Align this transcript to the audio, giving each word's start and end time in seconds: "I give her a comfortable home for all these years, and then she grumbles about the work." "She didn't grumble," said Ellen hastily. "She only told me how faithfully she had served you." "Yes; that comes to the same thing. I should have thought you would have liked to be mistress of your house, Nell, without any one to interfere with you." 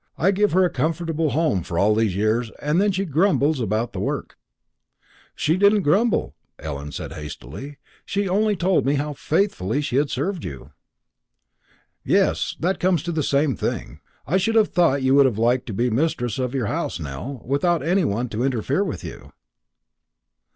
"I 0.17 0.31
give 0.31 0.53
her 0.53 0.65
a 0.65 0.69
comfortable 0.71 1.29
home 1.29 1.61
for 1.61 1.77
all 1.77 1.93
these 1.93 2.15
years, 2.15 2.49
and 2.59 2.81
then 2.81 2.91
she 2.91 3.05
grumbles 3.05 3.59
about 3.59 3.93
the 3.93 3.99
work." 3.99 4.35
"She 5.35 5.55
didn't 5.57 5.83
grumble," 5.83 6.33
said 6.57 6.65
Ellen 6.65 6.91
hastily. 7.23 7.77
"She 8.03 8.27
only 8.27 8.55
told 8.55 8.83
me 8.83 8.95
how 8.95 9.13
faithfully 9.13 9.79
she 9.79 9.97
had 9.97 10.09
served 10.09 10.43
you." 10.43 10.71
"Yes; 12.03 12.55
that 12.59 12.79
comes 12.79 13.03
to 13.03 13.11
the 13.11 13.21
same 13.21 13.55
thing. 13.55 13.99
I 14.25 14.37
should 14.37 14.55
have 14.55 14.69
thought 14.69 15.03
you 15.03 15.13
would 15.13 15.27
have 15.27 15.37
liked 15.37 15.67
to 15.67 15.73
be 15.73 15.91
mistress 15.91 16.39
of 16.39 16.55
your 16.55 16.65
house, 16.65 16.99
Nell, 16.99 17.43
without 17.45 17.83
any 17.83 18.03
one 18.03 18.27
to 18.29 18.43
interfere 18.43 18.83
with 18.83 19.03
you." 19.03 19.31